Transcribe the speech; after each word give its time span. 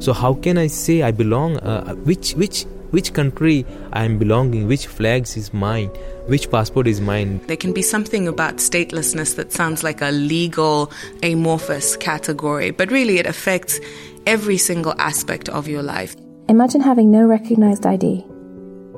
So 0.00 0.14
how 0.14 0.32
can 0.32 0.56
I 0.56 0.66
say 0.66 1.02
I 1.02 1.10
belong? 1.12 1.58
Uh, 1.58 1.94
which 1.94 2.32
which 2.32 2.64
which 2.90 3.12
country 3.12 3.66
I 3.92 4.04
am 4.04 4.18
belonging? 4.18 4.66
Which 4.66 4.86
flags 4.86 5.36
is 5.36 5.52
mine? 5.52 5.88
Which 6.26 6.50
passport 6.50 6.86
is 6.86 7.02
mine? 7.02 7.40
There 7.46 7.56
can 7.56 7.74
be 7.74 7.82
something 7.82 8.26
about 8.26 8.56
statelessness 8.56 9.36
that 9.36 9.52
sounds 9.52 9.84
like 9.84 10.00
a 10.00 10.10
legal 10.10 10.90
amorphous 11.22 11.96
category, 11.96 12.70
but 12.70 12.90
really 12.90 13.18
it 13.18 13.26
affects 13.26 13.78
every 14.26 14.56
single 14.56 14.94
aspect 14.98 15.50
of 15.50 15.68
your 15.68 15.82
life. 15.82 16.16
Imagine 16.48 16.80
having 16.80 17.10
no 17.10 17.24
recognized 17.24 17.84
ID, 17.84 18.24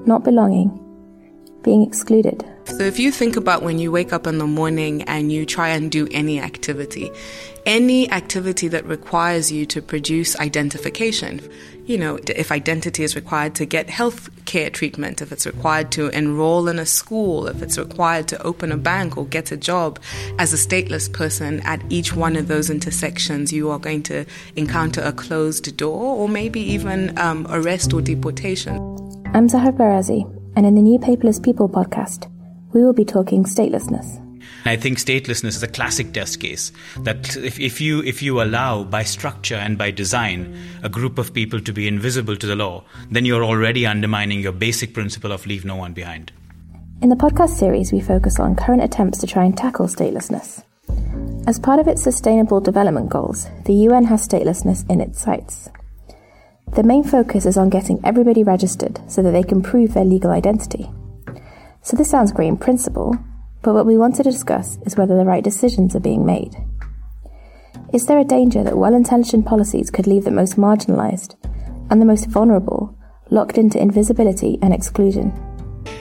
not 0.06 0.22
belonging, 0.22 0.70
being 1.62 1.82
excluded. 1.82 2.44
So, 2.82 2.86
if 2.86 2.98
you 2.98 3.12
think 3.12 3.36
about 3.36 3.62
when 3.62 3.78
you 3.78 3.92
wake 3.92 4.12
up 4.12 4.26
in 4.26 4.38
the 4.38 4.46
morning 4.48 5.02
and 5.02 5.30
you 5.30 5.46
try 5.46 5.68
and 5.68 5.88
do 5.88 6.08
any 6.10 6.40
activity, 6.40 7.12
any 7.64 8.10
activity 8.10 8.66
that 8.66 8.84
requires 8.86 9.52
you 9.52 9.66
to 9.66 9.80
produce 9.80 10.36
identification, 10.40 11.40
you 11.86 11.96
know, 11.96 12.18
if 12.26 12.50
identity 12.50 13.04
is 13.04 13.14
required 13.14 13.54
to 13.54 13.66
get 13.66 13.88
health 13.88 14.28
care 14.46 14.68
treatment, 14.68 15.22
if 15.22 15.30
it's 15.30 15.46
required 15.46 15.92
to 15.92 16.08
enroll 16.08 16.66
in 16.66 16.80
a 16.80 16.84
school, 16.84 17.46
if 17.46 17.62
it's 17.62 17.78
required 17.78 18.26
to 18.26 18.42
open 18.42 18.72
a 18.72 18.76
bank 18.76 19.16
or 19.16 19.26
get 19.26 19.52
a 19.52 19.56
job, 19.56 20.00
as 20.40 20.52
a 20.52 20.56
stateless 20.56 21.06
person, 21.12 21.60
at 21.60 21.80
each 21.88 22.16
one 22.16 22.34
of 22.34 22.48
those 22.48 22.68
intersections, 22.68 23.52
you 23.52 23.70
are 23.70 23.78
going 23.78 24.02
to 24.02 24.26
encounter 24.56 25.02
a 25.02 25.12
closed 25.12 25.76
door 25.76 26.16
or 26.16 26.28
maybe 26.28 26.58
even 26.58 27.16
um, 27.16 27.46
arrest 27.48 27.92
or 27.92 28.02
deportation. 28.02 28.74
I'm 29.34 29.48
Zahra 29.48 29.70
Albarazi, 29.70 30.24
and 30.56 30.66
in 30.66 30.74
the 30.74 30.82
new 30.82 30.98
Paperless 30.98 31.40
People 31.40 31.68
podcast, 31.68 32.31
we 32.72 32.82
will 32.82 32.92
be 32.92 33.04
talking 33.04 33.44
statelessness. 33.44 34.18
I 34.64 34.76
think 34.76 34.98
statelessness 34.98 35.56
is 35.56 35.62
a 35.62 35.68
classic 35.68 36.12
test 36.12 36.40
case 36.40 36.72
that 37.00 37.36
if, 37.36 37.58
if 37.58 37.80
you 37.80 38.02
if 38.02 38.22
you 38.22 38.42
allow 38.42 38.84
by 38.84 39.02
structure 39.02 39.56
and 39.56 39.76
by 39.76 39.90
design 39.90 40.56
a 40.82 40.88
group 40.88 41.18
of 41.18 41.34
people 41.34 41.60
to 41.60 41.72
be 41.72 41.88
invisible 41.88 42.36
to 42.36 42.46
the 42.46 42.56
law, 42.56 42.84
then 43.10 43.24
you're 43.24 43.44
already 43.44 43.86
undermining 43.86 44.40
your 44.40 44.52
basic 44.52 44.94
principle 44.94 45.32
of 45.32 45.46
leave 45.46 45.64
no 45.64 45.76
one 45.76 45.92
behind. 45.92 46.32
In 47.00 47.08
the 47.08 47.16
podcast 47.16 47.50
series, 47.50 47.92
we 47.92 48.00
focus 48.00 48.38
on 48.38 48.54
current 48.54 48.82
attempts 48.82 49.18
to 49.18 49.26
try 49.26 49.44
and 49.44 49.56
tackle 49.56 49.86
statelessness. 49.86 50.62
As 51.48 51.58
part 51.58 51.80
of 51.80 51.88
its 51.88 52.02
Sustainable 52.02 52.60
Development 52.60 53.08
Goals, 53.08 53.48
the 53.64 53.74
UN 53.74 54.04
has 54.04 54.26
statelessness 54.26 54.88
in 54.88 55.00
its 55.00 55.20
sights. 55.20 55.68
The 56.74 56.84
main 56.84 57.02
focus 57.02 57.46
is 57.46 57.56
on 57.56 57.68
getting 57.68 58.00
everybody 58.04 58.44
registered 58.44 59.00
so 59.10 59.22
that 59.22 59.32
they 59.32 59.42
can 59.42 59.62
prove 59.62 59.94
their 59.94 60.04
legal 60.04 60.30
identity. 60.30 60.88
So 61.82 61.96
this 61.96 62.10
sounds 62.10 62.30
great 62.30 62.48
in 62.48 62.56
principle, 62.56 63.16
but 63.62 63.74
what 63.74 63.86
we 63.86 63.96
want 63.96 64.14
to 64.16 64.22
discuss 64.22 64.78
is 64.86 64.96
whether 64.96 65.16
the 65.16 65.24
right 65.24 65.42
decisions 65.42 65.96
are 65.96 66.00
being 66.00 66.24
made. 66.24 66.56
Is 67.92 68.06
there 68.06 68.18
a 68.18 68.24
danger 68.24 68.62
that 68.62 68.78
well 68.78 68.94
intentioned 68.94 69.46
policies 69.46 69.90
could 69.90 70.06
leave 70.06 70.24
the 70.24 70.30
most 70.30 70.56
marginalised 70.56 71.34
and 71.90 72.00
the 72.00 72.06
most 72.06 72.26
vulnerable 72.28 72.96
locked 73.30 73.58
into 73.58 73.80
invisibility 73.80 74.58
and 74.62 74.72
exclusion? 74.72 75.32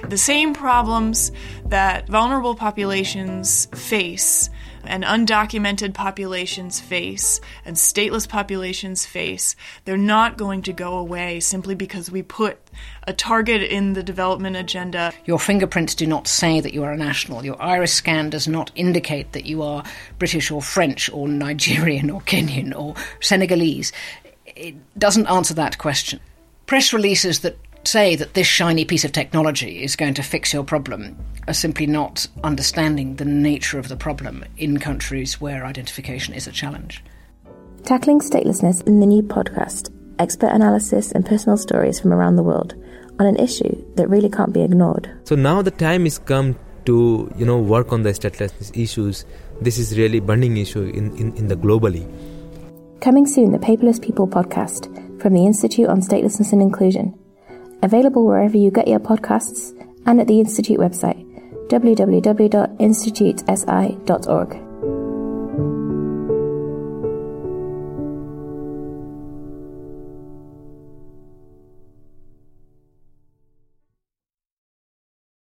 The 0.08 0.18
same 0.18 0.54
problems 0.54 1.32
that 1.66 2.08
vulnerable 2.08 2.56
populations 2.56 3.66
face 3.73 4.50
and 4.86 5.04
undocumented 5.04 5.94
populations 5.94 6.80
face 6.80 7.40
and 7.66 7.76
stateless 7.76 8.28
populations 8.28 9.06
face, 9.06 9.56
they're 9.86 9.98
not 9.98 10.38
going 10.38 10.62
to 10.64 10.73
go 10.73 10.98
away 10.98 11.40
simply 11.40 11.76
because 11.76 12.12
we 12.12 12.22
put 12.22 12.60
a 13.04 13.14
target 13.14 13.62
in 13.62 13.94
the 13.94 14.04
development 14.04 14.56
agenda. 14.56 15.14
Your 15.26 15.40
fingerprints 15.40 15.96
do 15.96 16.08
not 16.08 16.28
say 16.28 16.60
that 16.60 16.73
you 16.73 16.84
are 16.84 16.92
a 16.92 16.98
national. 16.98 17.46
Your 17.46 17.62
iris 17.62 17.94
scan 17.94 18.30
does 18.30 18.48
not 18.48 18.72
indicate 18.76 19.32
that 19.34 19.46
you 19.46 19.62
are 19.62 19.84
British 20.20 20.52
or 20.52 20.62
French 20.62 21.10
or 21.10 21.28
Nigerian 21.28 22.10
or 22.10 22.22
Kenyan 22.22 22.76
or 22.76 22.95
Senegalese. 23.20 23.92
It 24.45 24.76
doesn't 24.98 25.28
answer 25.28 25.54
that 25.56 25.78
question. 25.78 26.20
Press 26.66 26.94
releases 26.94 27.40
that 27.42 27.58
say 27.88 28.16
that 28.16 28.34
this 28.34 28.48
shiny 28.48 28.86
piece 28.86 29.04
of 29.04 29.12
technology 29.12 29.84
is 29.84 29.96
going 29.96 30.14
to 30.14 30.24
fix 30.24 30.54
your 30.54 30.64
problem 30.64 31.17
are 31.48 31.54
simply 31.54 31.88
not 31.88 32.28
understanding 32.44 33.16
the 33.16 33.26
nature 33.26 33.80
of 33.80 33.88
the 33.88 33.95
problem 33.95 34.45
in 34.58 34.80
countries 34.80 35.42
where 35.42 35.66
identification 35.66 36.33
is 36.33 36.48
a 36.48 36.52
challenge. 36.52 37.04
Tackling 37.83 38.20
statelessness 38.20 38.86
in 38.86 39.00
the 39.00 39.05
new 39.05 39.23
podcast, 39.23 39.89
expert 40.20 40.52
analysis 40.52 41.11
and 41.11 41.26
personal 41.26 41.58
stories 41.58 42.00
from 42.00 42.14
around 42.14 42.36
the 42.36 42.44
world 42.44 42.76
on 43.20 43.26
an 43.26 43.38
issue 43.38 43.73
that 43.95 44.08
really 44.08 44.30
can't 44.30 44.54
be 44.54 44.61
ignored. 44.61 45.11
So 45.23 45.36
now 45.36 45.61
the 45.61 45.72
time 45.72 46.05
is 46.05 46.20
come 46.20 46.58
to 46.86 47.32
you 47.38 47.45
know 47.45 47.60
work 47.60 47.92
on 47.92 48.04
the 48.04 48.11
statelessness 48.11 48.76
issues. 48.78 49.26
This 49.61 49.78
is 49.78 49.98
really 49.98 50.20
burning 50.20 50.58
issue 50.58 50.84
in, 50.84 51.16
in, 51.17 51.36
in 51.36 51.48
the 51.48 51.55
globally. 51.55 52.10
Coming 53.02 53.26
soon, 53.26 53.52
the 53.52 53.60
Paperless 53.60 54.02
People 54.02 54.28
podcast 54.28 54.89
from 55.22 55.34
the 55.34 55.45
Institute 55.45 55.88
on 55.88 56.02
Statelessness 56.02 56.52
and 56.52 56.61
Inclusion 56.61 57.17
available 57.81 58.25
wherever 58.25 58.58
you 58.58 58.71
get 58.71 58.87
your 58.87 58.99
podcasts 58.99 59.73
and 60.05 60.19
at 60.19 60.27
the 60.27 60.39
Institute 60.39 60.80
website 60.80 61.27
www.institutesi.org. 61.69 64.61